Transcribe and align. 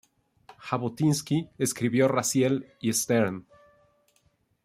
Jabotinsky 0.57 1.51
escribió 1.59 2.05
a 2.05 2.07
Raziel 2.07 2.73
y 2.79 2.89
Stern. 2.91 3.45